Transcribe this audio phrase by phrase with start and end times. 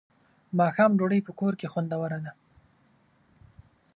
[0.59, 2.31] ماښام ډوډۍ په کور کې خوندوره ده.